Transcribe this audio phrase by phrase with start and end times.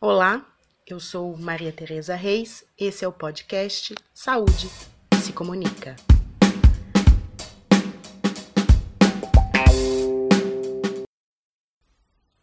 [0.00, 0.46] Olá,
[0.86, 4.70] eu sou Maria Tereza Reis, esse é o podcast Saúde
[5.20, 5.96] se Comunica.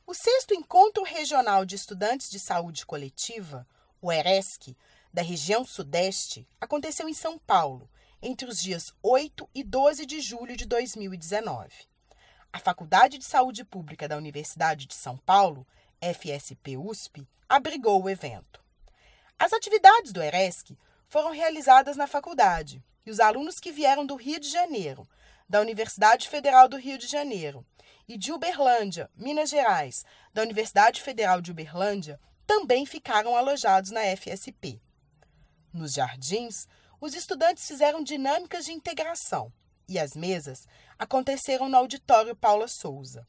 [0.05, 3.65] O sexto Encontro Regional de Estudantes de Saúde Coletiva,
[4.01, 4.75] o ERESC,
[5.13, 7.89] da região Sudeste, aconteceu em São Paulo,
[8.21, 11.69] entre os dias 8 e 12 de julho de 2019.
[12.51, 15.65] A Faculdade de Saúde Pública da Universidade de São Paulo,
[16.13, 18.63] FSP-USP, abrigou o evento.
[19.39, 24.39] As atividades do ERESC foram realizadas na faculdade e os alunos que vieram do Rio
[24.39, 25.07] de Janeiro,
[25.47, 27.65] da Universidade Federal do Rio de Janeiro
[28.07, 34.81] e de Uberlândia, Minas Gerais, da Universidade Federal de Uberlândia, também ficaram alojados na FSP.
[35.73, 36.67] Nos jardins,
[37.01, 39.51] os estudantes fizeram dinâmicas de integração
[39.87, 43.27] e as mesas aconteceram no auditório Paula Souza.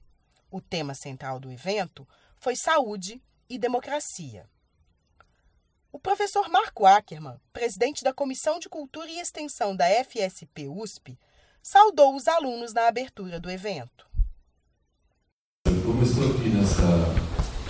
[0.50, 2.06] O tema central do evento
[2.46, 4.48] foi saúde e democracia.
[5.90, 11.18] O professor Marco Ackerman, presidente da Comissão de Cultura e Extensão da FSP USP,
[11.60, 14.08] saudou os alunos na abertura do evento.
[15.64, 16.84] Como estou aqui nessa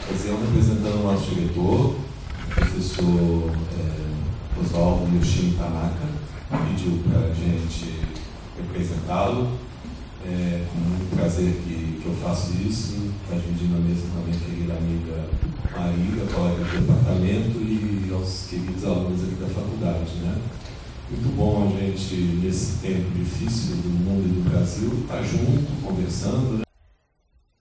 [0.04, 6.06] ocasião representando o nosso diretor, o professor é, Oswaldo Yoshim Tanaka,
[6.68, 7.98] pediu para a gente
[8.58, 9.58] representá-lo
[10.26, 12.96] é com muito prazer que, que eu faço isso.
[13.30, 15.28] Dividindo a mesa com a minha querida amiga
[15.72, 20.14] Marília, colega do departamento, e aos queridos alunos aqui da faculdade.
[20.16, 20.42] Né?
[21.10, 25.84] Muito bom a gente, nesse tempo difícil do mundo e do Brasil, estar tá junto,
[25.84, 26.58] conversando.
[26.58, 26.64] Né?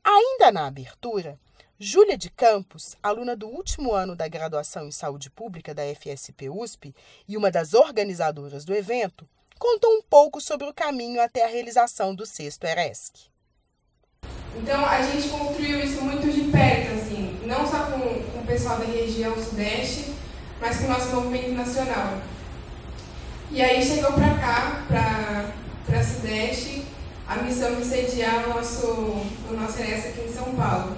[0.03, 1.37] Ainda na abertura,
[1.77, 6.95] Júlia de Campos, aluna do último ano da graduação em Saúde Pública da FSP USP
[7.27, 9.27] e uma das organizadoras do evento,
[9.59, 13.35] contou um pouco sobre o caminho até a realização do sexto ERESC.
[14.57, 18.77] Então a gente construiu isso muito de perto, assim, não só com, com o pessoal
[18.77, 20.13] da região sudeste,
[20.61, 22.19] mas com o nosso movimento nacional.
[23.51, 24.83] E aí chegou para cá,
[25.85, 26.83] para Sudeste,
[27.27, 30.95] a missão de sediar o nosso, o nosso ERESC aqui em São Paulo.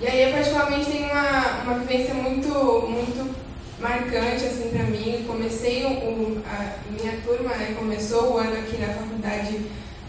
[0.00, 3.34] E aí eu particularmente tenho uma, uma vivência muito, muito
[3.82, 5.24] marcante assim para mim.
[5.26, 5.90] Comecei a
[6.90, 9.60] minha turma né, começou o ano aqui na faculdade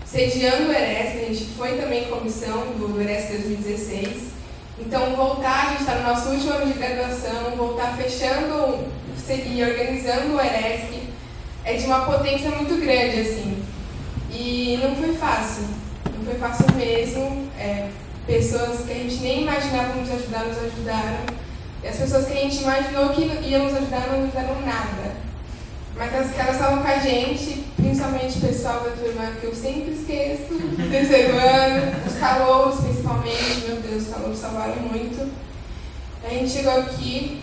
[0.06, 4.33] sediando o ERES, a gente foi também comissão do ERES 2016.
[4.79, 8.94] Então voltar, a gente está no nosso último ano de graduação, voltar fechando
[9.28, 11.03] e organizando o ERESC
[11.66, 13.63] é de uma potência muito grande assim.
[14.29, 15.63] E não foi fácil,
[16.16, 17.50] não foi fácil mesmo.
[17.57, 17.89] É,
[18.28, 21.25] pessoas que a gente nem imaginava nos ajudar, nos ajudaram
[21.83, 25.16] e as pessoas que a gente imaginou que iam nos ajudar não nos ajudaram nada.
[25.95, 29.53] Mas as que elas estavam com a gente, principalmente o pessoal da turma que eu
[29.53, 30.55] sempre esqueço,
[30.89, 35.29] terceiro ano, os calouros principalmente, meu Deus, os calouros salvaram muito.
[36.23, 37.41] A gente chegou aqui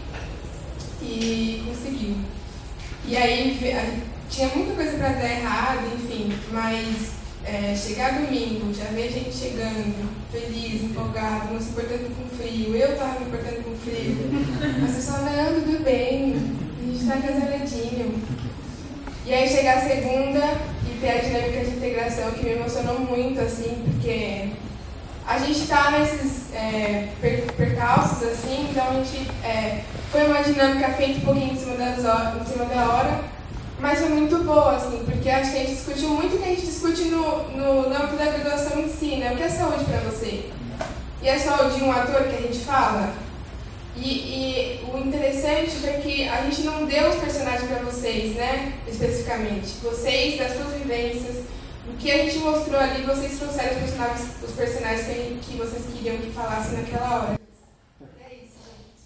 [1.02, 2.16] e conseguiu.
[3.06, 3.58] E aí
[4.28, 7.19] tinha muita coisa para dar errado, enfim, mas
[7.50, 12.96] é, chegar domingo, já ver gente chegando, feliz, empolgado, não se importando com frio, eu
[12.96, 14.16] tava me importando com frio,
[14.80, 16.36] mas você só, não, tudo bem,
[16.80, 18.22] a gente tá casaladinho.
[19.26, 20.40] E aí chegar a segunda
[20.86, 24.50] e ter a dinâmica de integração que me emocionou muito, assim, porque
[25.26, 27.08] a gente tá nesses é,
[27.56, 31.98] percalços, assim, então a gente é, foi uma dinâmica feita um pouquinho em cima, das
[31.98, 33.20] em cima da hora,
[33.80, 36.48] mas foi muito boa, assim, porque acho que a gente discutiu muito o que a
[36.48, 39.32] gente discute no, no, no âmbito da graduação em si, né?
[39.32, 40.50] O que é saúde para você?
[41.22, 43.14] E é só de um ator que a gente fala?
[43.96, 48.74] E, e, o interessante é que a gente não deu os personagens para vocês, né?
[48.86, 49.68] Especificamente.
[49.82, 51.44] Vocês, das suas vivências,
[51.88, 55.84] o que a gente mostrou ali, vocês trouxeram os personagens, os personagens que, que vocês
[55.86, 57.40] queriam que falassem naquela hora.
[58.20, 59.00] É isso, gente.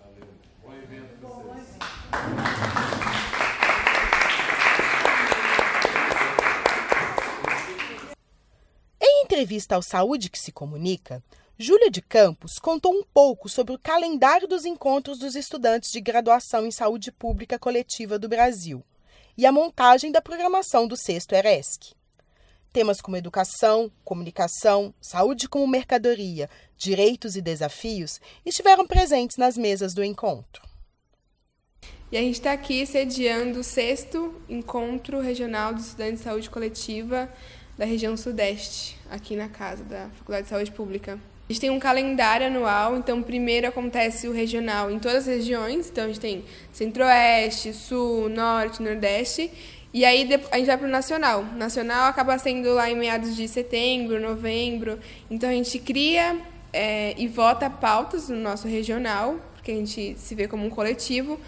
[0.00, 0.28] Valeu.
[0.64, 3.00] Bom evento pra vocês.
[9.40, 11.24] Entrevista ao Saúde que se Comunica,
[11.58, 16.66] Júlia de Campos contou um pouco sobre o calendário dos encontros dos estudantes de graduação
[16.66, 18.84] em saúde pública coletiva do Brasil
[19.38, 21.94] e a montagem da programação do sexto ERESC.
[22.70, 30.04] Temas como educação, comunicação, saúde como mercadoria, direitos e desafios estiveram presentes nas mesas do
[30.04, 30.68] encontro.
[32.12, 37.32] E a gente está aqui sediando o sexto encontro regional dos estudantes de saúde coletiva
[37.80, 41.18] da região sudeste, aqui na casa da Faculdade de Saúde Pública.
[41.48, 45.88] A gente tem um calendário anual, então primeiro acontece o regional em todas as regiões,
[45.88, 46.44] então a gente tem
[46.74, 49.50] Centro-Oeste, Sul, Norte, Nordeste,
[49.94, 51.42] e aí a gente vai para o nacional.
[51.56, 54.98] Nacional acaba sendo lá em meados de setembro, novembro,
[55.30, 56.38] então a gente cria
[56.74, 61.40] é, e vota pautas no nosso regional, porque a gente se vê como um coletivo,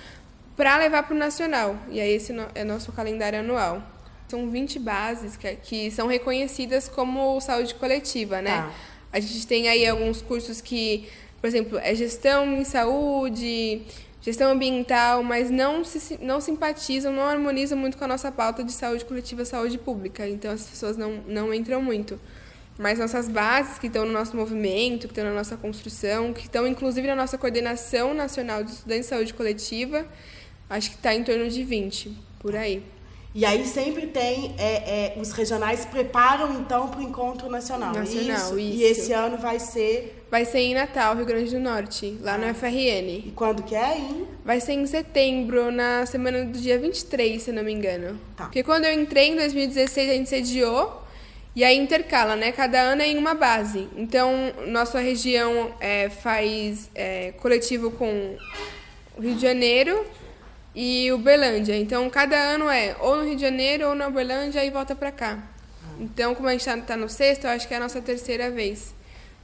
[0.56, 1.76] para levar para o nacional.
[1.90, 3.82] E aí esse é nosso calendário anual.
[4.32, 8.62] São 20 bases que, que são reconhecidas como saúde coletiva, né?
[8.62, 8.72] Tá.
[9.12, 11.06] A gente tem aí alguns cursos que,
[11.38, 13.82] por exemplo, é gestão em saúde,
[14.22, 18.72] gestão ambiental, mas não, se, não simpatizam, não harmonizam muito com a nossa pauta de
[18.72, 20.26] saúde coletiva, saúde pública.
[20.26, 22.18] Então as pessoas não, não entram muito.
[22.78, 26.66] Mas nossas bases que estão no nosso movimento, que estão na nossa construção, que estão
[26.66, 30.06] inclusive na nossa coordenação nacional de estudantes de saúde coletiva,
[30.70, 32.82] acho que está em torno de 20, por aí.
[33.34, 37.94] E aí sempre tem, é, é, os regionais preparam então para o encontro nacional.
[37.94, 38.58] Nacional, isso.
[38.58, 38.78] isso.
[38.78, 40.26] E esse ano vai ser.
[40.30, 42.38] Vai ser em Natal, Rio Grande do Norte, lá ah.
[42.38, 43.26] no FRN.
[43.26, 43.98] E quando que é?
[43.98, 44.26] Em?
[44.44, 48.20] Vai ser em setembro, na semana do dia 23, se não me engano.
[48.36, 48.44] Tá.
[48.44, 51.00] Porque quando eu entrei em 2016, a gente sediou.
[51.54, 52.50] E aí intercala, né?
[52.50, 53.86] Cada ano é em uma base.
[53.94, 58.36] Então, nossa região é, faz é, coletivo com
[59.20, 60.06] Rio de Janeiro,
[60.74, 61.76] e Uberlândia.
[61.76, 65.12] Então, cada ano é ou no Rio de Janeiro ou na Uberlândia e volta para
[65.12, 65.38] cá.
[65.98, 68.50] Então, como a gente está tá no sexto, eu acho que é a nossa terceira
[68.50, 68.94] vez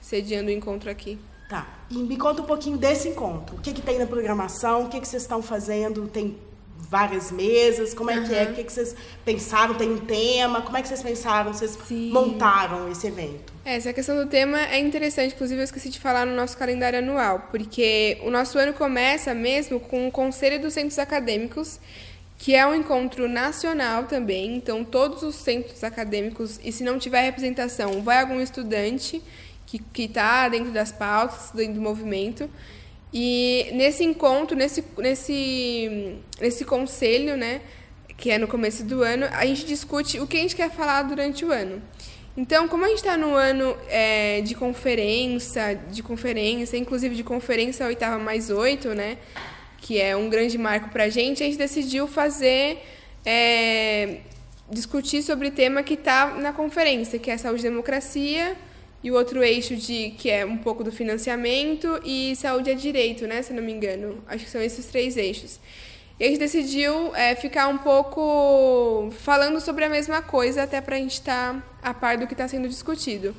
[0.01, 1.19] sediando o encontro aqui.
[1.49, 1.67] Tá.
[1.91, 3.57] E me conta um pouquinho desse encontro.
[3.57, 4.85] O que, que tem na programação?
[4.85, 6.07] O que, que vocês estão fazendo?
[6.09, 6.37] Tem
[6.79, 7.93] várias mesas?
[7.93, 8.25] Como é uhum.
[8.25, 8.45] que é?
[8.45, 8.95] O que, que vocês
[9.25, 9.75] pensaram?
[9.75, 10.63] Tem um tema?
[10.63, 11.53] Como é que vocês pensaram?
[11.53, 12.11] Vocês Sim.
[12.13, 13.53] montaram esse evento?
[13.65, 17.01] É, essa questão do tema é interessante, inclusive eu esqueci de falar no nosso calendário
[17.01, 21.79] anual, porque o nosso ano começa mesmo com o Conselho dos Centros Acadêmicos,
[22.39, 27.23] que é um encontro nacional também, então todos os centros acadêmicos, e se não tiver
[27.23, 29.21] representação, vai algum estudante
[29.67, 32.49] que está dentro das pautas, dentro do movimento,
[33.13, 37.61] e nesse encontro, nesse, nesse, nesse conselho, né,
[38.17, 41.03] que é no começo do ano, a gente discute o que a gente quer falar
[41.03, 41.83] durante o ano.
[42.37, 47.87] Então, como a gente está no ano é, de conferência, de conferência, inclusive de conferência
[47.87, 49.19] oitava mais oito, né,
[49.79, 52.83] que é um grande marco para a gente, a gente decidiu fazer
[53.25, 54.19] é,
[54.71, 58.57] discutir sobre o tema que está na conferência, que é saúde e democracia,
[59.03, 63.27] e o outro eixo de que é um pouco do financiamento e saúde é direito,
[63.27, 63.43] né?
[63.43, 64.23] Se não me engano.
[64.27, 65.61] Acho que são esses três eixos.
[66.19, 70.97] E a gente decidiu é, ficar um pouco falando sobre a mesma coisa, até para
[70.97, 73.35] a gente estar tá a par do que está sendo discutido.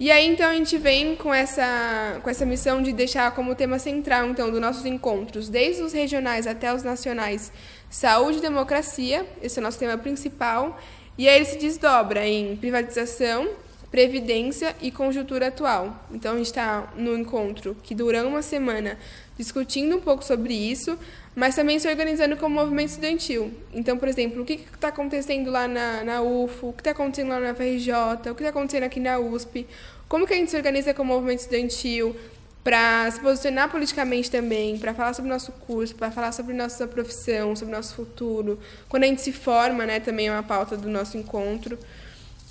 [0.00, 3.78] E aí, então, a gente vem com essa, com essa missão de deixar como tema
[3.78, 7.50] central, então, dos nossos encontros, desde os regionais até os nacionais,
[7.88, 10.78] saúde e democracia, esse é o nosso tema principal,
[11.16, 13.48] e aí ele se desdobra em privatização,
[13.96, 16.06] Previdência e conjuntura atual.
[16.12, 18.98] Então, a gente está no encontro que dura uma semana
[19.38, 20.98] discutindo um pouco sobre isso,
[21.34, 23.54] mas também se organizando como movimento estudantil.
[23.72, 27.30] Então, por exemplo, o que está acontecendo lá na, na UFO, o que está acontecendo
[27.30, 27.90] lá na FRJ,
[28.30, 29.66] o que está acontecendo aqui na USP,
[30.06, 32.14] como que a gente se organiza como movimento estudantil
[32.62, 36.86] para se posicionar politicamente também, para falar sobre o nosso curso, para falar sobre nossa
[36.86, 38.60] profissão, sobre nosso futuro.
[38.90, 41.78] Quando a gente se forma, né, também é uma pauta do nosso encontro.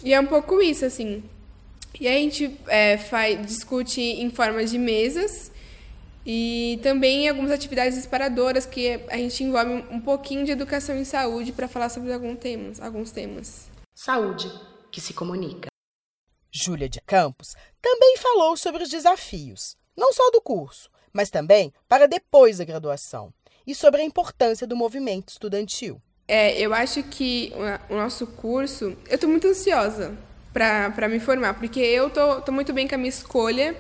[0.04, 1.24] E é um pouco isso, assim.
[2.00, 5.52] E a gente é, faz, discute em forma de mesas
[6.26, 11.52] e também algumas atividades inspiradoras que a gente envolve um pouquinho de educação em saúde
[11.52, 13.70] para falar sobre alguns temas, alguns temas.
[13.94, 14.52] Saúde,
[14.92, 15.68] que se comunica.
[16.52, 22.08] Júlia de Campos também falou sobre os desafios, não só do curso, mas também para
[22.08, 23.34] depois da graduação,
[23.68, 26.02] e sobre a importância do movimento estudantil.
[26.28, 27.54] É, eu acho que
[27.90, 30.18] o nosso curso, eu estou muito ansiosa
[30.56, 33.76] para me formar, porque eu tô, tô muito bem com a minha escolha,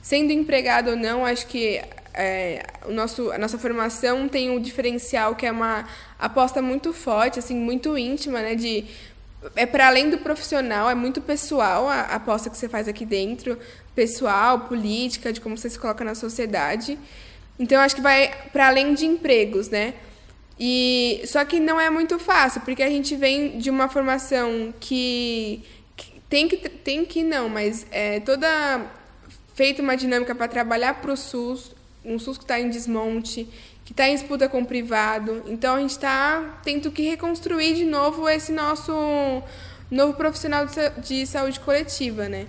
[0.00, 1.82] sendo empregado ou não, acho que
[2.14, 5.86] é, o nosso, a nossa formação tem um diferencial que é uma
[6.18, 8.86] aposta muito forte, assim, muito íntima, né, de
[9.54, 13.04] é para além do profissional, é muito pessoal a, a aposta que você faz aqui
[13.04, 13.58] dentro,
[13.94, 16.98] pessoal, política, de como você se coloca na sociedade.
[17.58, 19.92] Então acho que vai para além de empregos, né?
[20.58, 25.62] E só que não é muito fácil, porque a gente vem de uma formação que
[26.28, 28.86] tem que, tem que não, mas é toda
[29.54, 33.48] feita uma dinâmica para trabalhar para o SUS, um SUS que está em desmonte,
[33.84, 35.42] que está em disputa com o privado.
[35.46, 38.92] Então a gente está tendo que reconstruir de novo esse nosso
[39.90, 40.66] novo profissional
[40.98, 42.46] de saúde coletiva, né?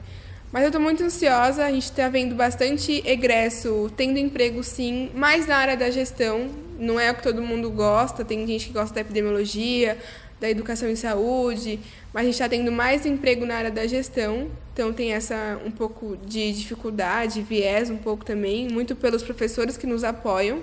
[0.51, 5.45] Mas eu estou muito ansiosa, a gente está vendo bastante egresso, tendo emprego sim, mais
[5.45, 8.95] na área da gestão, não é o que todo mundo gosta, tem gente que gosta
[8.95, 9.97] da epidemiologia,
[10.39, 11.79] da educação em saúde,
[12.13, 15.71] mas a gente está tendo mais emprego na área da gestão, então tem essa um
[15.71, 20.61] pouco de dificuldade, viés um pouco também, muito pelos professores que nos apoiam.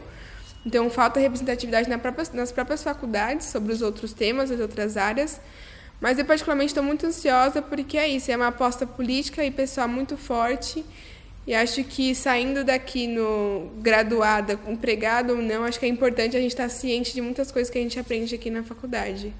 [0.64, 5.41] Então falta representatividade na própria, nas próprias faculdades sobre os outros temas, as outras áreas.
[6.00, 9.88] Mas eu particularmente estou muito ansiosa porque é isso, é uma aposta política e pessoal
[9.88, 10.85] muito forte
[11.47, 16.41] E acho que saindo daqui no graduada, empregado ou não, acho que é importante a
[16.41, 19.33] gente estar ciente de muitas coisas que a gente aprende aqui na faculdade,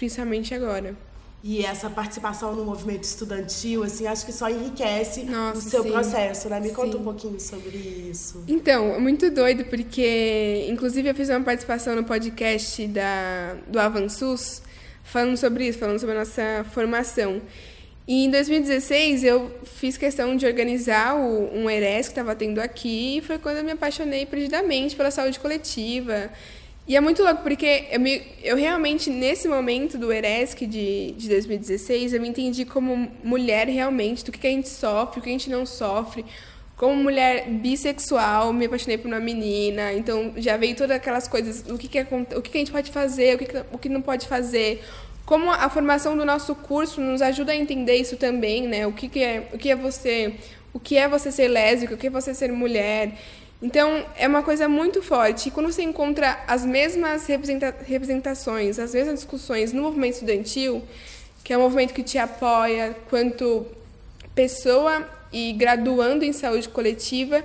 [0.00, 0.96] principalmente agora.
[1.42, 5.90] E essa participação no movimento estudantil, assim, acho que só enriquece Nossa, o seu sim.
[5.90, 6.60] processo, né?
[6.60, 6.98] Me conta Sim.
[6.98, 7.76] um pouquinho sobre
[8.10, 8.44] isso.
[8.48, 14.62] Então, é muito doido, porque inclusive eu fiz uma participação no podcast da, do Avançus,
[15.02, 17.40] falando sobre isso, falando sobre a nossa formação.
[18.06, 23.18] E em 2016 eu fiz questão de organizar o, um ERES que estava tendo aqui,
[23.18, 26.30] e foi quando eu me apaixonei perdidamente pela saúde coletiva.
[26.90, 31.28] E é muito louco, porque eu, me, eu realmente, nesse momento do ERESC de, de
[31.28, 35.28] 2016, eu me entendi como mulher realmente, do que, que a gente sofre, o que
[35.28, 36.24] a gente não sofre.
[36.76, 41.78] Como mulher bissexual, me apaixonei por uma menina, então já veio todas aquelas coisas, o
[41.78, 43.88] que, que, aconte- o que, que a gente pode fazer, o que, que, o que
[43.88, 44.82] não pode fazer.
[45.24, 48.84] Como a formação do nosso curso nos ajuda a entender isso também, né?
[48.88, 50.34] O que, que é, o que é você,
[50.74, 53.12] o que é você ser lésbica, o que é você ser mulher.
[53.62, 55.48] Então, é uma coisa muito forte.
[55.48, 60.82] E quando você encontra as mesmas representa- representações, as mesmas discussões no movimento estudantil,
[61.44, 63.66] que é um movimento que te apoia quanto
[64.34, 67.44] pessoa e graduando em saúde coletiva,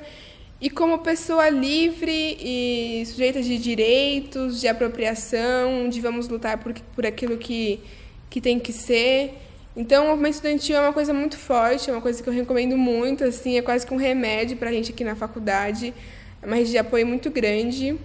[0.61, 7.05] e como pessoa livre e sujeita de direitos, de apropriação, de vamos lutar por, por
[7.05, 7.81] aquilo que,
[8.29, 9.33] que tem que ser.
[9.75, 12.77] Então, o movimento estudantil é uma coisa muito forte, é uma coisa que eu recomendo
[12.77, 15.93] muito, assim, é quase que um remédio para a gente aqui na faculdade,
[16.41, 17.99] é uma rede de apoio muito grande.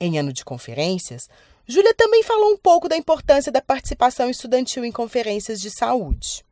[0.00, 1.28] Em ano de conferências,
[1.66, 6.44] Júlia também falou um pouco da importância da participação estudantil em conferências de saúde.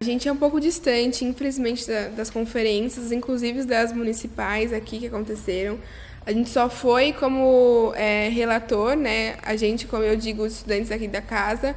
[0.00, 5.06] A gente é um pouco distante, infelizmente, da- das conferências, inclusive das municipais aqui que
[5.08, 5.78] aconteceram.
[6.24, 9.36] A gente só foi como é, relator, né?
[9.42, 11.74] A gente, como eu digo, os estudantes aqui da casa,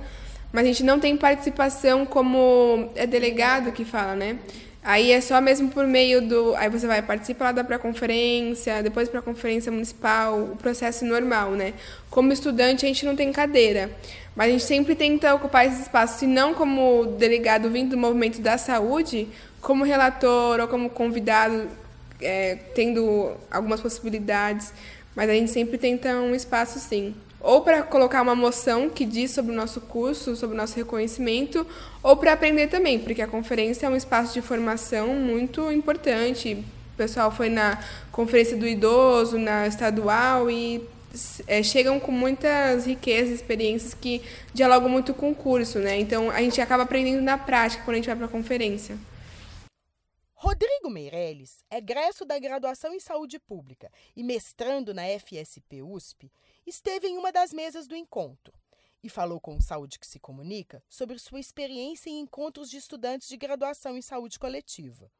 [0.51, 4.38] mas a gente não tem participação como é delegado que fala, né?
[4.84, 6.55] Aí é só mesmo por meio do.
[6.55, 11.51] Aí você vai participar lá da pré-conferência, depois para a conferência municipal, o processo normal,
[11.51, 11.74] né?
[12.10, 13.91] Como estudante, a gente não tem cadeira.
[14.36, 18.41] Mas a gente sempre tenta ocupar esse espaço, se não como delegado vindo do movimento
[18.41, 19.27] da saúde,
[19.62, 21.67] como relator ou como convidado,
[22.20, 24.74] é, tendo algumas possibilidades.
[25.15, 27.13] Mas a gente sempre tenta um espaço, sim.
[27.43, 31.65] Ou para colocar uma moção que diz sobre o nosso curso, sobre o nosso reconhecimento,
[32.03, 36.63] ou para aprender também, porque a conferência é um espaço de formação muito importante.
[36.93, 40.88] O pessoal foi na conferência do idoso, na estadual, e
[41.48, 44.21] é, chegam com muitas riquezas, experiências que
[44.53, 46.00] dialogam muito com o curso, né?
[46.00, 48.98] Então a gente acaba aprendendo na prática quando a gente vai para a conferência.
[50.33, 56.31] Rodrigo Meirelles, egresso da graduação em saúde pública e mestrando na FSP USP,
[56.65, 58.53] esteve em uma das mesas do encontro
[59.03, 63.27] e falou com o Saúde que se Comunica sobre sua experiência em encontros de estudantes
[63.27, 65.11] de graduação em saúde coletiva.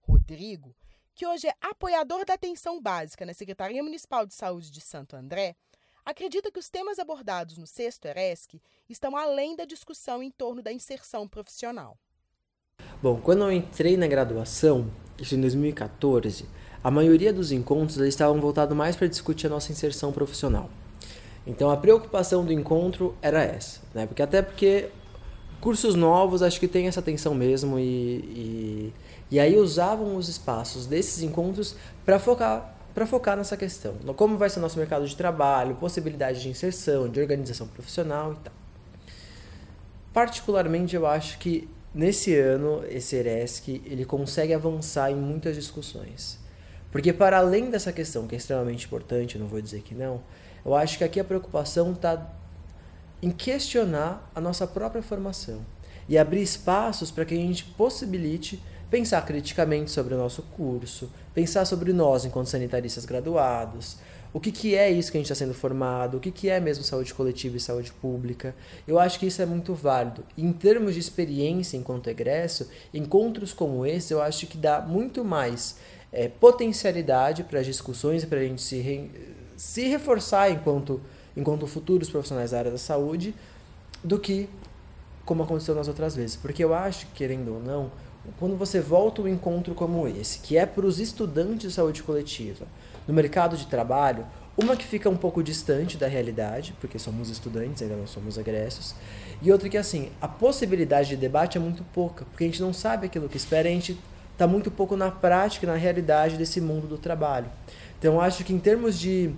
[0.00, 0.74] Rodrigo,
[1.14, 5.54] que hoje é apoiador da atenção básica na Secretaria Municipal de Saúde de Santo André,
[6.04, 10.72] acredita que os temas abordados no sexto ERESC estão além da discussão em torno da
[10.72, 11.96] inserção profissional.
[13.00, 16.48] Bom, quando eu entrei na graduação, isso em 2014,
[16.82, 20.68] a maioria dos encontros eles estavam voltados mais para discutir a nossa inserção profissional.
[21.46, 24.06] Então a preocupação do encontro era essa, né?
[24.06, 24.88] Porque até porque
[25.60, 28.92] cursos novos acho que tem essa atenção mesmo e, e,
[29.30, 34.50] e aí usavam os espaços desses encontros para focar para focar nessa questão, como vai
[34.50, 38.52] ser o nosso mercado de trabalho, possibilidade de inserção, de organização profissional e tal.
[40.12, 46.41] Particularmente eu acho que nesse ano esse ERESC ele consegue avançar em muitas discussões.
[46.92, 50.20] Porque para além dessa questão que é extremamente importante, não vou dizer que não,
[50.64, 52.30] eu acho que aqui a preocupação está
[53.20, 55.64] em questionar a nossa própria formação
[56.08, 61.64] e abrir espaços para que a gente possibilite pensar criticamente sobre o nosso curso, pensar
[61.64, 63.96] sobre nós enquanto sanitaristas graduados,
[64.34, 66.58] o que, que é isso que a gente está sendo formado, o que, que é
[66.58, 68.54] mesmo saúde coletiva e saúde pública.
[68.86, 70.24] Eu acho que isso é muito válido.
[70.36, 75.76] Em termos de experiência enquanto egresso, encontros como esse eu acho que dá muito mais
[76.12, 79.10] é, potencialidade para as discussões e para a gente se, re,
[79.56, 81.00] se reforçar enquanto,
[81.36, 83.34] enquanto futuros profissionais da área da saúde
[84.04, 84.48] do que
[85.24, 86.36] como aconteceu nas outras vezes.
[86.36, 87.90] Porque eu acho, querendo ou não,
[88.38, 92.66] quando você volta um encontro como esse, que é para os estudantes de saúde coletiva,
[93.06, 94.26] no mercado de trabalho,
[94.56, 98.94] uma que fica um pouco distante da realidade, porque somos estudantes, ainda não somos egressos,
[99.40, 102.72] e outra que, assim, a possibilidade de debate é muito pouca, porque a gente não
[102.72, 103.98] sabe aquilo que espera, a gente
[104.32, 107.46] está muito pouco na prática, na realidade desse mundo do trabalho.
[107.98, 109.30] Então, acho que em termos de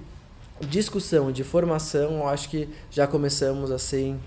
[0.60, 4.18] discussão, de formação, acho que já começamos assim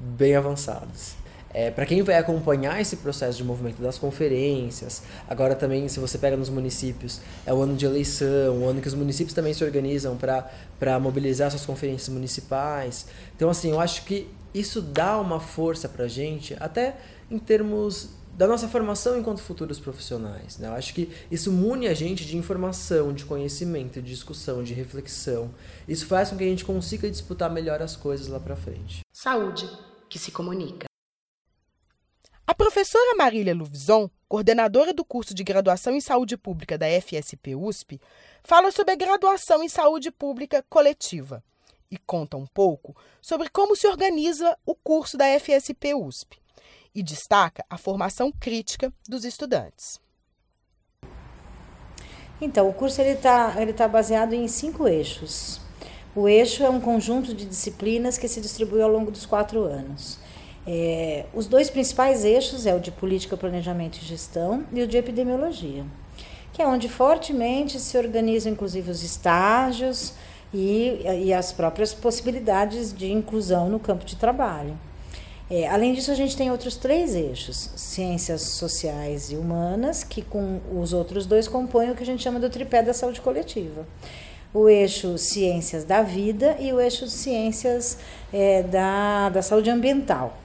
[0.00, 1.14] bem avançados.
[1.52, 6.18] é, para quem vai acompanhar esse processo de movimento das conferências, agora também, se você
[6.18, 9.64] pega nos municípios, é o ano de eleição, o ano que os municípios também se
[9.64, 13.06] organizam para mobilizar suas conferências municipais.
[13.34, 16.96] Então, assim, eu acho que isso dá uma força para gente, até
[17.30, 20.58] em termos da nossa formação enquanto futuros profissionais.
[20.58, 20.68] Né?
[20.68, 25.52] Eu acho que isso mune a gente de informação, de conhecimento, de discussão, de reflexão.
[25.88, 29.00] Isso faz com que a gente consiga disputar melhor as coisas lá para frente.
[29.12, 29.68] Saúde,
[30.08, 30.86] que se comunica.
[32.46, 38.00] A professora Marília Luvison, coordenadora do curso de graduação em saúde pública da FSP USP,
[38.44, 41.42] fala sobre a graduação em saúde pública coletiva
[41.90, 46.38] e conta um pouco sobre como se organiza o curso da FSP USP
[46.94, 50.00] e destaca a formação crítica dos estudantes.
[52.40, 55.60] Então, o curso está ele tá baseado em cinco eixos.
[56.14, 60.18] O eixo é um conjunto de disciplinas que se distribui ao longo dos quatro anos.
[60.66, 64.96] É, os dois principais eixos é o de política, planejamento e gestão e o de
[64.96, 65.84] epidemiologia,
[66.52, 70.12] que é onde fortemente se organizam inclusive os estágios
[70.52, 74.78] e, e as próprias possibilidades de inclusão no campo de trabalho.
[75.50, 80.60] É, além disso, a gente tem outros três eixos: ciências sociais e humanas, que com
[80.78, 83.86] os outros dois compõem o que a gente chama do tripé da saúde coletiva.
[84.52, 87.98] O eixo ciências da vida e o eixo ciências
[88.32, 90.36] é, da, da saúde ambiental.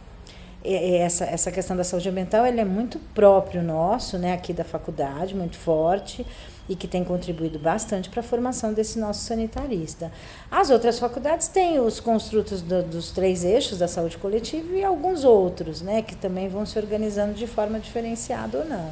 [0.63, 4.53] É, é, essa, essa questão da saúde ambiental ele é muito próprio nosso, né, aqui
[4.53, 6.25] da faculdade, muito forte
[6.67, 10.11] e que tem contribuído bastante para a formação desse nosso sanitarista.
[10.49, 15.23] As outras faculdades têm os construtos do, dos três eixos da saúde coletiva e alguns
[15.23, 18.91] outros, né, que também vão se organizando de forma diferenciada ou não.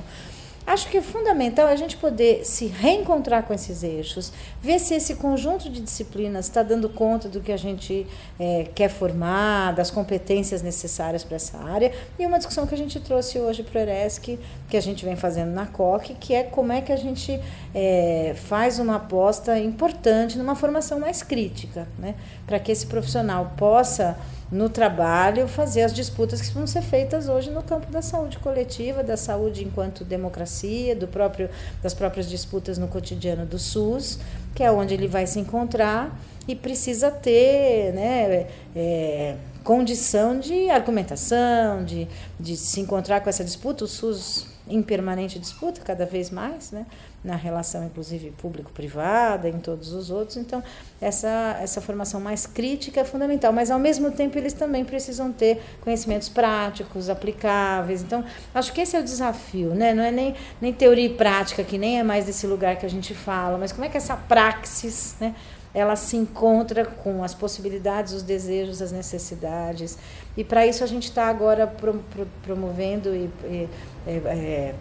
[0.65, 5.15] Acho que é fundamental a gente poder se reencontrar com esses eixos, ver se esse
[5.15, 8.05] conjunto de disciplinas está dando conta do que a gente
[8.39, 11.91] é, quer formar, das competências necessárias para essa área.
[12.17, 14.39] E uma discussão que a gente trouxe hoje para o ERESC,
[14.69, 17.39] que a gente vem fazendo na COC, que é como é que a gente
[17.73, 22.15] é, faz uma aposta importante numa formação mais crítica, né?
[22.45, 24.15] para que esse profissional possa
[24.51, 29.01] no trabalho fazer as disputas que vão ser feitas hoje no campo da saúde coletiva,
[29.01, 31.49] da saúde enquanto democracia, do próprio,
[31.81, 34.19] das próprias disputas no cotidiano do SUS,
[34.53, 41.85] que é onde ele vai se encontrar e precisa ter né, é, condição de argumentação,
[41.85, 43.85] de, de se encontrar com essa disputa.
[43.85, 46.85] O SUS em permanente disputa, cada vez mais, né?
[47.23, 50.37] na relação, inclusive, público-privada, em todos os outros.
[50.37, 50.63] Então,
[50.99, 55.61] essa, essa formação mais crítica é fundamental, mas, ao mesmo tempo, eles também precisam ter
[55.81, 58.01] conhecimentos práticos, aplicáveis.
[58.01, 59.93] Então, acho que esse é o desafio, né?
[59.93, 62.89] não é nem, nem teoria e prática, que nem é mais desse lugar que a
[62.89, 65.35] gente fala, mas como é que essa praxis, né?
[65.73, 69.97] Ela se encontra com as possibilidades, os desejos, as necessidades.
[70.35, 73.69] E para isso a gente está agora pro, pro, promovendo e, e
[74.05, 74.75] é, é,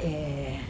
[0.00, 0.60] é,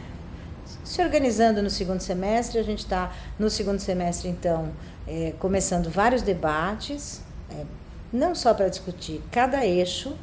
[0.83, 2.59] se organizando no segundo semestre.
[2.59, 4.71] A gente está no segundo semestre, então,
[5.07, 7.65] é, começando vários debates, é,
[8.13, 10.15] não só para discutir cada eixo,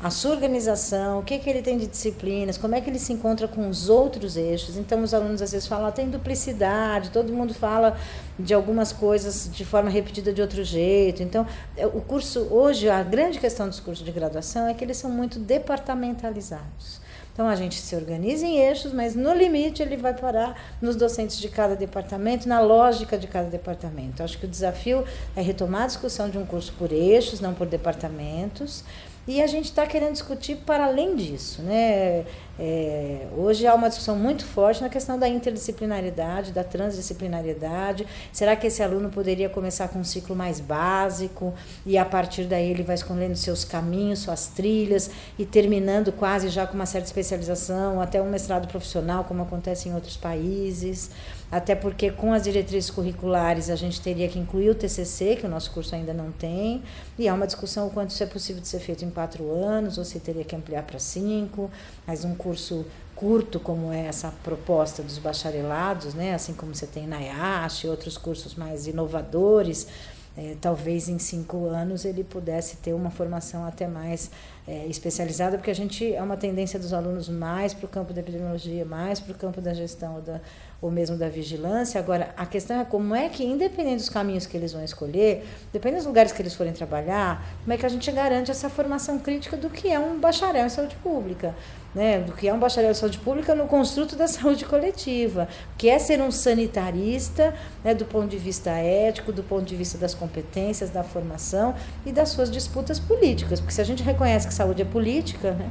[0.00, 3.12] a sua organização, o que, que ele tem de disciplinas, como é que ele se
[3.12, 4.76] encontra com os outros eixos.
[4.76, 7.98] Então, os alunos às vezes falam, ah, tem duplicidade, todo mundo fala
[8.38, 11.20] de algumas coisas de forma repetida de outro jeito.
[11.22, 11.44] Então,
[11.76, 15.10] é, o curso, hoje, a grande questão dos cursos de graduação é que eles são
[15.10, 17.00] muito departamentalizados.
[17.38, 21.38] Então a gente se organiza em eixos, mas no limite ele vai parar nos docentes
[21.38, 24.24] de cada departamento, na lógica de cada departamento.
[24.24, 25.04] Acho que o desafio
[25.36, 28.82] é retomar a discussão de um curso por eixos, não por departamentos.
[29.28, 31.60] E a gente está querendo discutir para além disso.
[31.60, 32.24] Né?
[32.58, 38.06] É, hoje há uma discussão muito forte na questão da interdisciplinaridade, da transdisciplinaridade.
[38.32, 41.52] Será que esse aluno poderia começar com um ciclo mais básico
[41.84, 46.66] e a partir daí ele vai escolhendo seus caminhos, suas trilhas e terminando quase já
[46.66, 51.10] com uma certa especialização, até um mestrado profissional, como acontece em outros países?
[51.50, 55.48] Até porque com as diretrizes curriculares a gente teria que incluir o TCC, que o
[55.48, 56.82] nosso curso ainda não tem,
[57.18, 59.96] e há uma discussão o quanto isso é possível de ser feito em quatro anos,
[59.98, 61.70] ou se teria que ampliar para cinco,
[62.06, 62.84] mas um curso
[63.16, 67.88] curto como é essa proposta dos bacharelados, né, assim como você tem na IASH e
[67.88, 69.88] outros cursos mais inovadores,
[70.38, 74.30] é, talvez em cinco anos ele pudesse ter uma formação até mais
[74.68, 78.20] é, especializada, porque a gente é uma tendência dos alunos mais para o campo da
[78.20, 80.40] epidemiologia, mais para o campo da gestão da,
[80.80, 81.98] ou mesmo da vigilância.
[81.98, 86.02] Agora, a questão é como é que, independente dos caminhos que eles vão escolher, dependendo
[86.02, 89.56] dos lugares que eles forem trabalhar, como é que a gente garante essa formação crítica
[89.56, 91.52] do que é um bacharel em saúde pública.
[91.94, 95.88] Né, do que é um bacharel de saúde pública no construto da saúde coletiva, que
[95.88, 100.14] é ser um sanitarista né, do ponto de vista ético, do ponto de vista das
[100.14, 101.74] competências, da formação
[102.04, 103.60] e das suas disputas políticas.
[103.60, 105.70] Porque se a gente reconhece que saúde é política, né,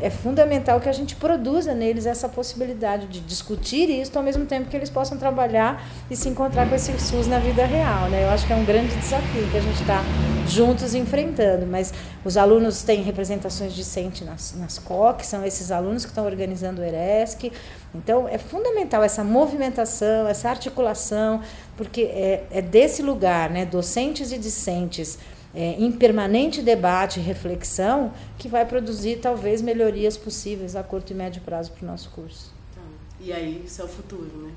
[0.00, 4.70] é fundamental que a gente produza neles essa possibilidade de discutir isso ao mesmo tempo
[4.70, 8.08] que eles possam trabalhar e se encontrar com esse SUS na vida real.
[8.08, 8.24] Né?
[8.24, 10.02] Eu acho que é um grande desafio que a gente está
[10.50, 11.66] juntos enfrentando.
[11.66, 11.92] Mas
[12.24, 16.84] os alunos têm representações discentes nas, nas COC, são esses alunos que estão organizando o
[16.84, 17.52] ERESC.
[17.94, 21.42] Então, é fundamental essa movimentação, essa articulação,
[21.76, 25.18] porque é, é desse lugar, né, docentes e discentes,
[25.54, 31.14] é, em permanente debate e reflexão que vai produzir talvez melhorias possíveis a curto e
[31.14, 32.52] médio prazo para o nosso curso.
[32.70, 32.84] Então,
[33.20, 34.50] e aí, isso é o futuro, né?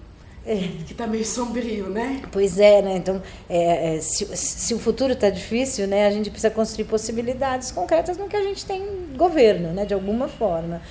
[0.45, 0.55] É.
[0.85, 2.21] Que está meio sombrio, né?
[2.31, 2.97] Pois é, né?
[2.97, 7.71] Então, é, é, se, se, o futuro está difícil, né, a gente precisa construir possibilidades
[7.71, 8.83] concretas no que a gente tem
[9.15, 10.81] governo, né, de alguma forma.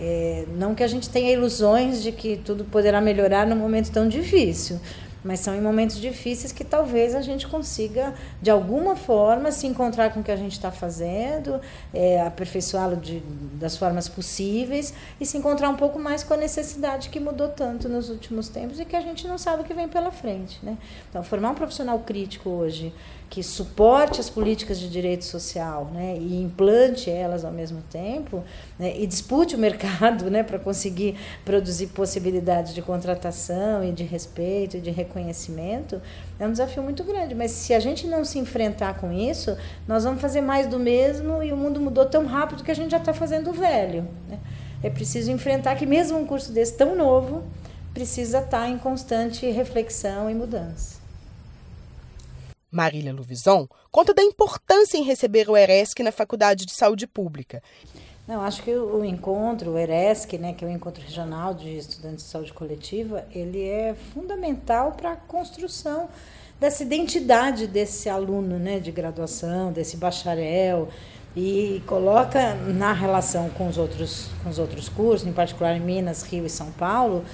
[0.00, 4.08] É, não que a gente tenha ilusões de que tudo poderá melhorar num momento tão
[4.08, 4.80] difícil,
[5.24, 10.12] mas são em momentos difíceis que talvez a gente consiga, de alguma forma, se encontrar
[10.12, 11.60] com o que a gente está fazendo,
[11.92, 13.00] é, aperfeiçoá-lo
[13.54, 17.88] das formas possíveis e se encontrar um pouco mais com a necessidade que mudou tanto
[17.88, 20.58] nos últimos tempos e que a gente não sabe o que vem pela frente.
[20.62, 20.76] Né?
[21.08, 22.92] Então, formar um profissional crítico hoje
[23.34, 28.44] que suporte as políticas de direito social né, e implante elas ao mesmo tempo
[28.78, 34.76] né, e dispute o mercado né, para conseguir produzir possibilidades de contratação e de respeito
[34.76, 36.00] e de reconhecimento,
[36.38, 37.34] é um desafio muito grande.
[37.34, 39.56] Mas se a gente não se enfrentar com isso,
[39.88, 42.92] nós vamos fazer mais do mesmo e o mundo mudou tão rápido que a gente
[42.92, 44.06] já está fazendo velho.
[44.28, 44.38] Né?
[44.80, 47.42] É preciso enfrentar que mesmo um curso desse tão novo
[47.92, 51.03] precisa estar tá em constante reflexão e mudança.
[52.74, 57.62] Marília Luvison conta da importância em receber o ERESC na Faculdade de Saúde Pública.
[58.26, 62.24] Não, acho que o encontro, o ERESC, né, que é o Encontro Regional de Estudantes
[62.24, 66.08] de Saúde Coletiva, ele é fundamental para a construção
[66.58, 70.88] dessa identidade desse aluno né, de graduação, desse bacharel,
[71.36, 76.22] e coloca na relação com os outros, com os outros cursos, em particular em Minas,
[76.22, 77.24] Rio e São Paulo,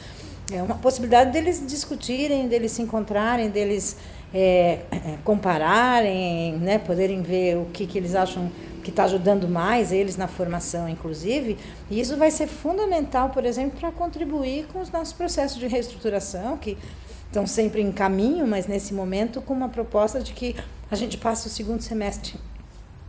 [0.53, 3.97] é uma possibilidade deles discutirem, deles se encontrarem, deles
[4.33, 8.51] é, é, compararem, né, poderem ver o que, que eles acham
[8.83, 11.59] que está ajudando mais eles na formação, inclusive,
[11.91, 16.57] e isso vai ser fundamental, por exemplo, para contribuir com os nossos processos de reestruturação,
[16.57, 16.79] que
[17.27, 20.57] estão sempre em caminho, mas nesse momento com uma proposta de que
[20.91, 22.35] a gente passe o segundo semestre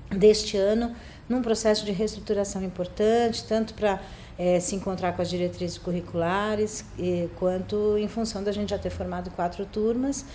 [0.09, 0.93] deste ano
[1.27, 4.01] num processo de reestruturação importante, tanto para
[4.41, 8.89] é, se encontrar com as diretrizes curriculares, e, quanto em função da gente já ter
[8.89, 10.25] formado quatro turmas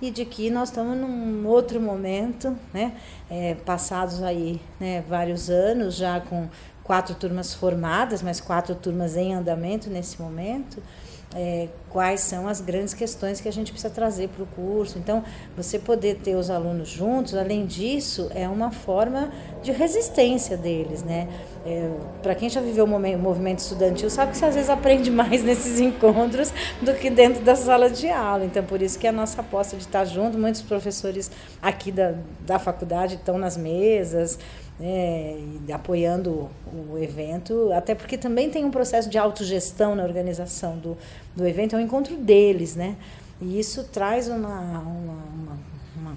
[0.00, 2.92] e de que nós estamos num outro momento, né?
[3.28, 6.48] É, passados aí né, vários anos já com
[6.84, 10.80] quatro turmas formadas, mas quatro turmas em andamento nesse momento,
[11.34, 14.98] é, quais são as grandes questões que a gente precisa trazer para o curso.
[14.98, 15.24] Então,
[15.56, 19.32] você poder ter os alunos juntos, além disso, é uma forma
[19.62, 21.26] de resistência deles, né?
[21.64, 21.90] É,
[22.22, 25.80] para quem já viveu o movimento estudantil, sabe que você às vezes aprende mais nesses
[25.80, 28.44] encontros do que dentro da sala de aula.
[28.44, 31.30] Então, por isso que a nossa aposta de estar junto, muitos professores
[31.62, 34.38] aqui da, da faculdade estão nas mesas,
[34.78, 35.38] né,
[35.72, 36.50] apoiando
[36.92, 40.98] o evento, até porque também tem um processo de autogestão na organização do,
[41.36, 42.96] do evento, é um encontro deles, né?
[43.40, 45.58] E isso traz uma, uma, uma,
[45.96, 46.16] uma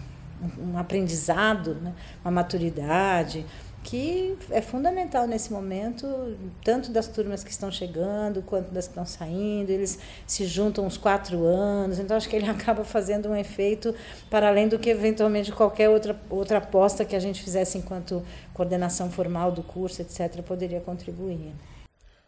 [0.58, 1.93] um aprendizado, né?
[2.23, 3.45] uma maturidade,
[3.84, 6.05] que é fundamental nesse momento,
[6.63, 9.69] tanto das turmas que estão chegando quanto das que estão saindo.
[9.69, 13.93] Eles se juntam uns quatro anos, então acho que ele acaba fazendo um efeito
[14.29, 19.10] para além do que eventualmente qualquer outra, outra aposta que a gente fizesse enquanto coordenação
[19.10, 21.53] formal do curso, etc., poderia contribuir.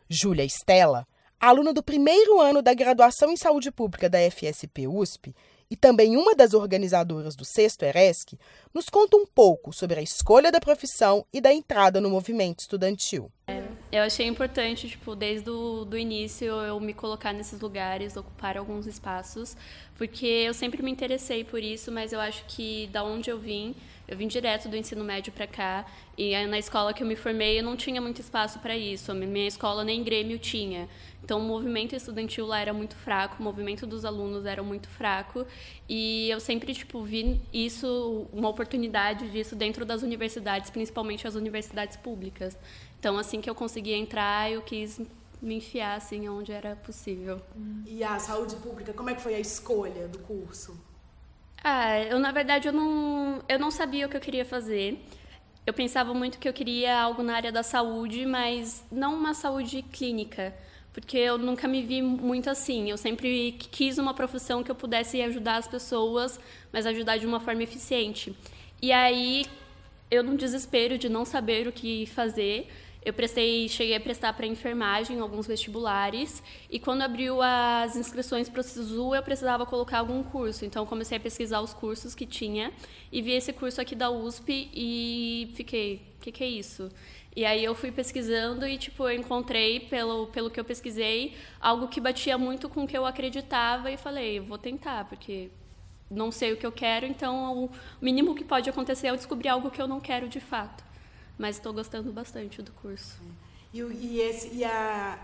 [0.10, 1.06] Júlia Estela,
[1.42, 5.34] aluna do primeiro ano da graduação em saúde pública da FSP USP,
[5.72, 8.38] e também uma das organizadoras do Sexto ERESC,
[8.74, 13.32] nos conta um pouco sobre a escolha da profissão e da entrada no movimento estudantil.
[13.48, 18.58] É, eu achei importante, tipo, desde o do início eu me colocar nesses lugares, ocupar
[18.58, 19.56] alguns espaços,
[19.98, 23.74] porque eu sempre me interessei por isso, mas eu acho que da onde eu vim,
[24.08, 25.86] eu vim direto do ensino médio para cá
[26.18, 29.10] e na escola que eu me formei eu não tinha muito espaço para isso.
[29.10, 30.90] A minha escola nem Grêmio tinha.
[31.24, 35.46] Então o movimento estudantil lá era muito fraco, o movimento dos alunos era muito fraco
[35.88, 41.96] e eu sempre tipo vi isso, uma oportunidade disso dentro das universidades, principalmente as universidades
[41.96, 42.58] públicas.
[43.00, 45.00] Então assim que eu consegui entrar, eu quis
[45.42, 47.42] me enfiar assim onde era possível.
[47.86, 50.78] E a saúde pública, como é que foi a escolha do curso?
[51.64, 55.00] Ah, eu na verdade eu não, eu não sabia o que eu queria fazer.
[55.66, 59.84] Eu pensava muito que eu queria algo na área da saúde, mas não uma saúde
[59.84, 60.56] clínica,
[60.94, 62.90] porque eu nunca me vi muito assim.
[62.90, 66.40] Eu sempre quis uma profissão que eu pudesse ajudar as pessoas,
[66.72, 68.36] mas ajudar de uma forma eficiente.
[68.82, 69.46] E aí,
[70.10, 72.68] eu num desespero de não saber o que fazer,
[73.04, 78.60] eu prestei, cheguei a prestar para enfermagem alguns vestibulares e quando abriu as inscrições para
[78.60, 80.66] o SISU, eu precisava colocar algum curso.
[80.66, 82.72] Então comecei a pesquisar os cursos que tinha
[83.12, 86.92] e vi esse curso aqui da USP e fiquei, o que, que é isso?
[87.36, 91.88] E aí eu fui pesquisando e tipo eu encontrei pelo pelo que eu pesquisei algo
[91.88, 95.50] que batia muito com o que eu acreditava e falei, vou tentar, porque
[96.10, 97.70] não sei o que eu quero, então o
[98.02, 100.92] mínimo que pode acontecer é eu descobrir algo que eu não quero de fato
[101.42, 103.20] mas estou gostando bastante do curso.
[103.74, 105.18] E, e, esse, e a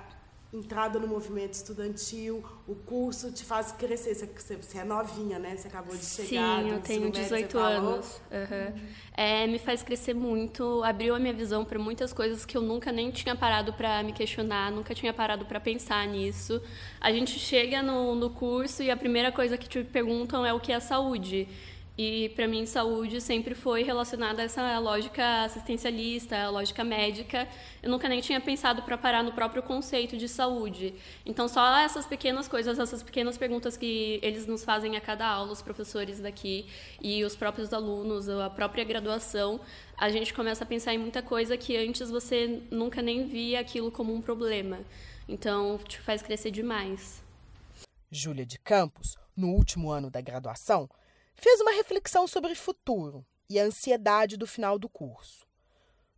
[0.53, 4.15] entrada no movimento estudantil, o curso te faz crescer.
[4.15, 5.55] Você, você é novinha, né?
[5.55, 6.63] Você acabou de chegar.
[6.63, 8.21] Sim, eu tenho 18 anos.
[8.31, 8.37] Uhum.
[8.37, 8.81] Uhum.
[9.15, 12.91] É, me faz crescer muito, abriu a minha visão para muitas coisas que eu nunca
[12.91, 16.61] nem tinha parado para me questionar, nunca tinha parado para pensar nisso.
[17.01, 20.59] A gente chega no, no curso e a primeira coisa que te perguntam é o
[20.59, 21.47] que é saúde.
[21.97, 27.47] E para mim, saúde sempre foi relacionada a essa lógica assistencialista, a lógica médica.
[27.81, 30.93] Eu nunca nem tinha pensado para parar no próprio conceito de saúde.
[31.25, 35.51] Então, só essas pequenas coisas, essas pequenas perguntas que eles nos fazem a cada aula,
[35.51, 36.67] os professores daqui
[37.01, 39.59] e os próprios alunos, a própria graduação,
[39.97, 43.91] a gente começa a pensar em muita coisa que antes você nunca nem via aquilo
[43.91, 44.77] como um problema.
[45.27, 47.23] Então, te faz crescer demais.
[48.11, 50.87] Júlia de Campos, no último ano da graduação,
[51.37, 55.45] fez uma reflexão sobre futuro e a ansiedade do final do curso.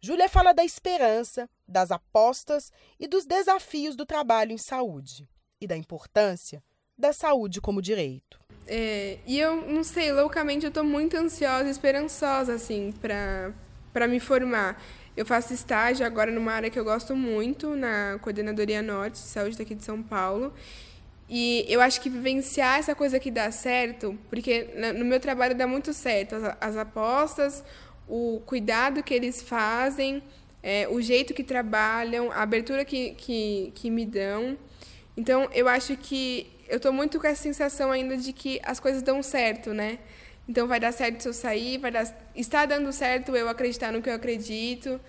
[0.01, 5.29] Júlia fala da esperança, das apostas e dos desafios do trabalho em saúde
[5.59, 6.63] e da importância
[6.97, 8.39] da saúde como direito.
[8.67, 14.81] É, e eu não sei, loucamente eu estou muito ansiosa esperançosa assim para me formar.
[15.17, 19.57] Eu faço estágio agora numa área que eu gosto muito, na Coordenadoria Norte de Saúde
[19.57, 20.53] daqui de São Paulo.
[21.29, 25.67] E eu acho que vivenciar essa coisa que dá certo, porque no meu trabalho dá
[25.67, 27.63] muito certo, as, as apostas,
[28.07, 30.23] o cuidado que eles fazem,
[30.63, 34.57] é, o jeito que trabalham, a abertura que, que, que me dão.
[35.15, 39.03] Então, eu acho que eu estou muito com essa sensação ainda de que as coisas
[39.03, 39.99] dão certo, né?
[40.47, 44.01] Então, vai dar certo se eu sair, vai dar, está dando certo eu acreditar no
[44.01, 44.99] que eu acredito.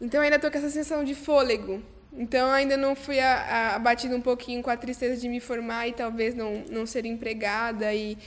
[0.00, 4.62] Então, ainda estou com essa sensação de fôlego, então, ainda não fui abatida um pouquinho
[4.62, 8.18] com a tristeza de me formar e talvez não, não ser empregada e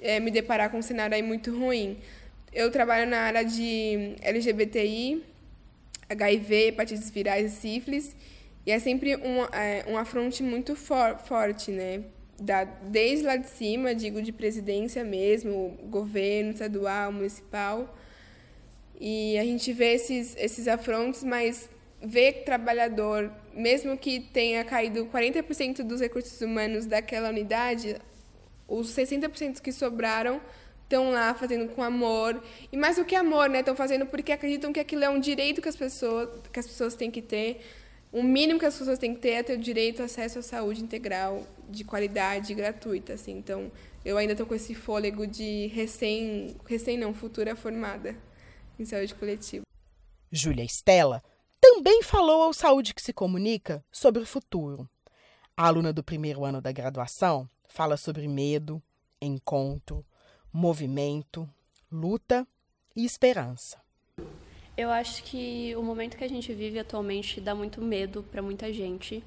[0.00, 1.98] é, me deparar com um cenário aí muito ruim.
[2.52, 5.22] Eu trabalho na área de LGBTI,
[6.08, 8.16] HIV, hepatites virais e sífilis,
[8.66, 12.02] e é sempre um, é, um afronte muito for, forte, né?
[12.40, 17.96] Da, desde lá de cima, digo de presidência mesmo, governo estadual, municipal.
[19.00, 21.68] E a gente vê esses, esses afrontes, mas
[22.00, 27.96] ver trabalhador, mesmo que tenha caído 40% dos recursos humanos daquela unidade,
[28.66, 30.40] os 60% que sobraram
[30.84, 32.42] estão lá fazendo com amor.
[32.72, 33.60] E mais do que amor, né?
[33.60, 36.94] Estão fazendo porque acreditam que aquilo é um direito que as pessoas, que as pessoas
[36.94, 37.60] têm que ter.
[38.10, 40.42] O mínimo que as pessoas têm que ter é ter o direito ao acesso à
[40.42, 43.14] saúde integral, de qualidade, gratuita.
[43.14, 43.32] Assim.
[43.32, 43.70] Então,
[44.02, 48.16] eu ainda estou com esse fôlego de recém, recém não, futura formada
[48.78, 49.64] em saúde coletiva.
[50.32, 51.22] Júlia Estela
[51.60, 54.88] também falou ao Saúde que se Comunica sobre o futuro.
[55.56, 58.82] A aluna do primeiro ano da graduação fala sobre medo,
[59.20, 60.04] encontro,
[60.52, 61.48] movimento,
[61.90, 62.46] luta
[62.94, 63.80] e esperança.
[64.76, 68.72] Eu acho que o momento que a gente vive atualmente dá muito medo para muita
[68.72, 69.24] gente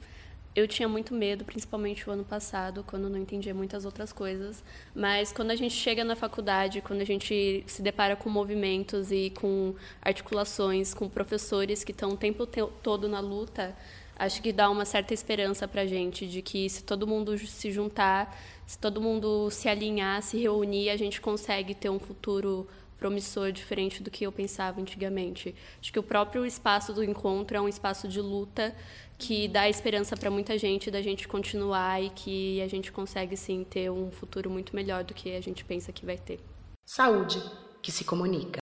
[0.55, 4.61] eu tinha muito medo, principalmente o ano passado, quando não entendia muitas outras coisas.
[4.93, 9.29] Mas quando a gente chega na faculdade, quando a gente se depara com movimentos e
[9.29, 13.75] com articulações, com professores que estão o tempo todo na luta,
[14.17, 17.71] acho que dá uma certa esperança para a gente de que se todo mundo se
[17.71, 18.37] juntar,
[18.67, 22.67] se todo mundo se alinhar, se reunir, a gente consegue ter um futuro
[23.01, 25.55] promissor diferente do que eu pensava antigamente.
[25.79, 28.75] Acho que o próprio espaço do encontro é um espaço de luta
[29.17, 33.63] que dá esperança para muita gente da gente continuar e que a gente consegue sim
[33.63, 36.39] ter um futuro muito melhor do que a gente pensa que vai ter.
[36.85, 37.39] Saúde
[37.81, 38.59] que se comunica.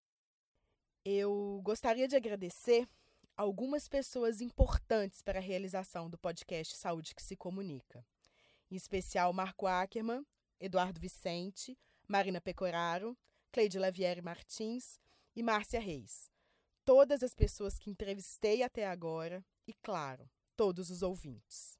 [1.04, 2.86] Eu gostaria de agradecer
[3.36, 8.04] algumas pessoas importantes para a realização do podcast Saúde que se comunica.
[8.70, 10.24] Em especial Marco Ackerman,
[10.60, 13.16] Eduardo Vicente, Marina Pecoraro,
[13.50, 15.00] Cleide Lavieri Martins
[15.34, 16.30] e Márcia Reis.
[16.84, 21.78] Todas as pessoas que entrevistei até agora e, claro, todos os ouvintes.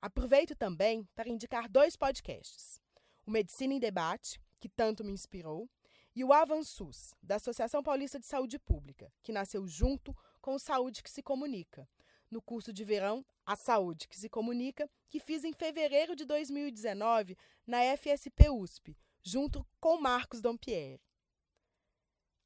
[0.00, 2.80] Aproveito também para indicar dois podcasts:
[3.26, 5.68] o Medicina em Debate, que tanto me inspirou,
[6.14, 11.02] e o Avansus, da Associação Paulista de Saúde Pública, que nasceu junto com o Saúde
[11.02, 11.88] que se Comunica,
[12.30, 17.36] no curso de verão A Saúde que se Comunica, que fiz em fevereiro de 2019
[17.66, 18.96] na FSP USP,
[19.28, 21.00] junto com Marcos Dompierre.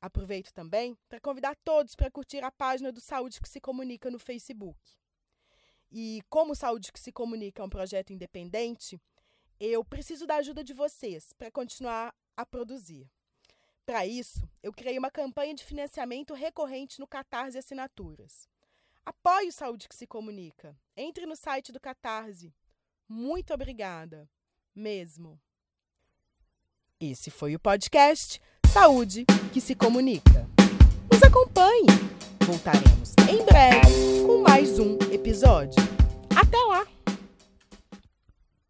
[0.00, 4.18] Aproveito também para convidar todos para curtir a página do Saúde que se Comunica no
[4.18, 4.80] Facebook.
[5.92, 9.00] E como Saúde que se Comunica é um projeto independente,
[9.60, 13.08] eu preciso da ajuda de vocês para continuar a produzir.
[13.86, 18.48] Para isso, eu criei uma campanha de financiamento recorrente no Catarse Assinaturas.
[19.04, 20.76] Apoie o Saúde que se Comunica.
[20.96, 22.52] Entre no site do Catarse.
[23.08, 24.28] Muito obrigada.
[24.74, 25.40] Mesmo.
[27.04, 30.48] Esse foi o podcast Saúde que se Comunica.
[31.12, 31.88] Nos acompanhe.
[32.46, 35.82] Voltaremos em breve com mais um episódio.
[36.36, 37.01] Até lá!